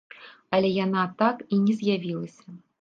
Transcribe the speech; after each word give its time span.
Але 0.57 0.71
яна 0.85 1.03
так 1.21 1.45
і 1.55 1.63
не 1.69 1.79
з'явілася. 1.83 2.61